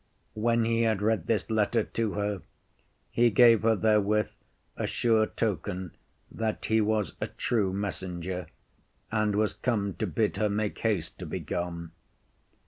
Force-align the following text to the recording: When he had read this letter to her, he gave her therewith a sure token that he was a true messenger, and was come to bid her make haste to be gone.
When 0.33 0.65
he 0.65 0.81
had 0.81 1.03
read 1.03 1.27
this 1.27 1.51
letter 1.51 1.83
to 1.83 2.13
her, 2.13 2.41
he 3.11 3.29
gave 3.29 3.61
her 3.61 3.75
therewith 3.75 4.31
a 4.75 4.87
sure 4.87 5.27
token 5.27 5.91
that 6.31 6.65
he 6.65 6.81
was 6.81 7.13
a 7.21 7.27
true 7.27 7.71
messenger, 7.71 8.47
and 9.11 9.35
was 9.35 9.53
come 9.53 9.93
to 9.99 10.07
bid 10.07 10.37
her 10.37 10.49
make 10.49 10.79
haste 10.79 11.19
to 11.19 11.27
be 11.27 11.39
gone. 11.39 11.91